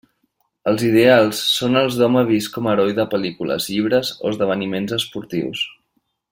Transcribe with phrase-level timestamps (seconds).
[0.69, 5.67] Els ideals són els d'home vist com a heroi de pel·lícules, llibres o esdeveniments esportius.